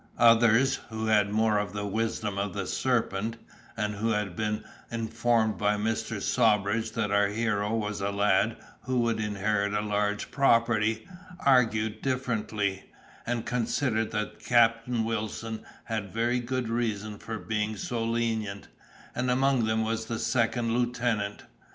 Others, 0.17 0.77
who 0.89 1.05
had 1.05 1.29
more 1.29 1.59
of 1.59 1.73
the 1.73 1.85
wisdom 1.85 2.39
of 2.39 2.55
the 2.55 2.65
serpent, 2.65 3.37
and 3.77 3.93
who 3.93 4.09
had 4.09 4.35
been 4.35 4.63
informed 4.91 5.59
by 5.59 5.75
Mr. 5.77 6.19
Sawbridge 6.19 6.93
that 6.93 7.11
our 7.11 7.27
hero 7.27 7.75
was 7.75 8.01
a 8.01 8.09
lad 8.09 8.57
who 8.85 9.01
would 9.01 9.19
inherit 9.19 9.75
a 9.75 9.81
large 9.81 10.31
property, 10.31 11.07
argued 11.39 12.01
differently, 12.01 12.85
and 13.27 13.45
considered 13.45 14.09
that 14.09 14.39
Captain 14.43 15.03
Wilson 15.03 15.63
had 15.83 16.11
very 16.11 16.39
good 16.39 16.67
reason 16.67 17.19
for 17.19 17.37
being 17.37 17.77
so 17.77 18.03
lenient—and 18.03 19.29
among 19.29 19.65
them 19.65 19.83
was 19.83 20.07
the 20.07 20.17
second 20.17 20.73
lieutenant. 20.75 21.43